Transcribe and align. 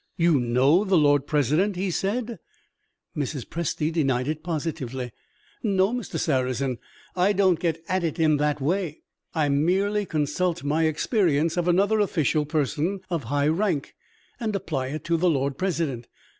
"You 0.17 0.39
know 0.39 0.83
the 0.83 0.97
Lord 0.97 1.27
President," 1.27 1.75
he 1.75 1.91
said. 1.91 2.39
Mrs. 3.15 3.45
Presty 3.45 3.93
denied 3.93 4.27
it 4.27 4.41
positively. 4.41 5.11
"No, 5.61 5.93
Mr. 5.93 6.17
Sarrazin, 6.17 6.79
I 7.15 7.33
don't 7.33 7.59
get 7.59 7.83
at 7.87 8.03
it 8.03 8.17
in 8.17 8.37
that 8.37 8.59
way. 8.59 9.03
I 9.35 9.47
merely 9.49 10.07
consult 10.07 10.63
my 10.63 10.85
experience 10.85 11.55
of 11.55 11.67
another 11.67 11.99
official 11.99 12.47
person 12.47 13.01
of 13.11 13.25
high 13.25 13.47
rank, 13.49 13.93
and 14.39 14.55
apply 14.55 14.87
it 14.87 15.03
to 15.03 15.17
the 15.17 15.29
Lord 15.29 15.59
President. 15.59 16.07